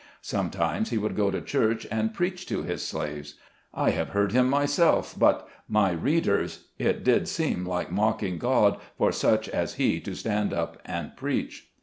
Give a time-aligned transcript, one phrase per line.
[0.23, 3.35] Sometimes he would go to church and preach to his slaves.
[3.71, 9.11] I have heard him myself, but, my readers, it did seem like mocking God for
[9.11, 11.69] such as he to stand up and preach.